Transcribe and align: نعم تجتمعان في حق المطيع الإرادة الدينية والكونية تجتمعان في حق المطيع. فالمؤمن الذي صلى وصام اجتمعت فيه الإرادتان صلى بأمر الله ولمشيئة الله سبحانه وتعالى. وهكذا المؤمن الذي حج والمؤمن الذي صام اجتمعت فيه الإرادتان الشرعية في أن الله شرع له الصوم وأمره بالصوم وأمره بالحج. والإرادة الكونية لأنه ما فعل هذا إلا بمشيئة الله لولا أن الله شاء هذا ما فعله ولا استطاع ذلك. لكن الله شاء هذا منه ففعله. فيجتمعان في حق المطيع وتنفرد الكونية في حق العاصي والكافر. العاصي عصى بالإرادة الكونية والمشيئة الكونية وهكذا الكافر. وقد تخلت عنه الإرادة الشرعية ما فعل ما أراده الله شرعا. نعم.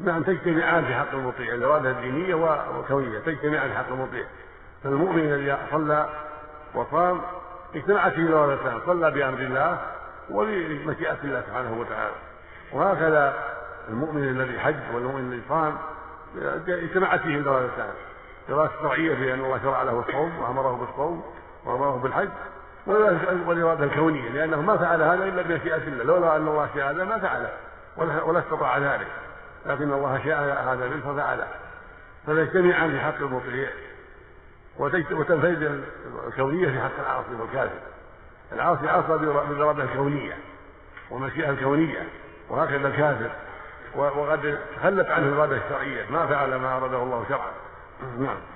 نعم 0.00 0.22
تجتمعان 0.22 0.84
في 0.84 0.94
حق 0.94 1.14
المطيع 1.14 1.54
الإرادة 1.54 1.90
الدينية 1.90 2.34
والكونية 2.34 3.18
تجتمعان 3.18 3.70
في 3.70 3.76
حق 3.76 3.88
المطيع. 3.88 4.24
فالمؤمن 4.84 5.20
الذي 5.20 5.56
صلى 5.70 6.08
وصام 6.74 7.20
اجتمعت 7.74 8.12
فيه 8.12 8.22
الإرادتان 8.22 8.80
صلى 8.86 9.10
بأمر 9.10 9.38
الله 9.38 9.80
ولمشيئة 10.30 11.18
الله 11.24 11.42
سبحانه 11.46 11.80
وتعالى. 11.80 12.14
وهكذا 12.72 13.34
المؤمن 13.88 14.28
الذي 14.28 14.60
حج 14.60 14.94
والمؤمن 14.94 15.32
الذي 15.32 15.42
صام 15.48 15.78
اجتمعت 16.68 17.20
فيه 17.20 17.38
الإرادتان 17.38 17.90
الشرعية 18.48 19.14
في 19.14 19.34
أن 19.34 19.40
الله 19.40 19.60
شرع 19.62 19.82
له 19.82 20.04
الصوم 20.08 20.38
وأمره 20.38 20.86
بالصوم 20.86 21.24
وأمره 21.64 21.96
بالحج. 22.02 22.28
والإرادة 22.86 23.84
الكونية 23.84 24.28
لأنه 24.28 24.62
ما 24.62 24.76
فعل 24.76 25.02
هذا 25.02 25.24
إلا 25.24 25.42
بمشيئة 25.42 25.76
الله 25.76 26.04
لولا 26.04 26.36
أن 26.36 26.48
الله 26.48 26.68
شاء 26.74 26.90
هذا 26.90 27.04
ما 27.04 27.18
فعله 27.18 27.50
ولا 27.96 28.38
استطاع 28.38 28.78
ذلك. 28.78 29.06
لكن 29.66 29.92
الله 29.92 30.20
شاء 30.24 30.64
هذا 30.72 30.88
منه 30.88 31.12
ففعله. 31.12 31.46
فيجتمعان 32.26 32.90
في 32.90 33.00
حق 33.00 33.16
المطيع 33.16 33.68
وتنفرد 34.78 35.84
الكونية 36.26 36.68
في 36.68 36.80
حق 36.80 37.00
العاصي 37.00 37.34
والكافر. 37.40 37.78
العاصي 38.52 38.88
عصى 38.88 39.18
بالإرادة 39.18 39.82
الكونية 39.82 40.36
والمشيئة 41.10 41.50
الكونية 41.50 42.08
وهكذا 42.48 42.88
الكافر. 42.88 43.30
وقد 43.94 44.58
تخلت 44.76 45.10
عنه 45.10 45.28
الإرادة 45.28 45.56
الشرعية 45.56 46.10
ما 46.10 46.26
فعل 46.26 46.54
ما 46.54 46.76
أراده 46.76 47.02
الله 47.02 47.24
شرعا. 47.28 47.50
نعم. 48.18 48.36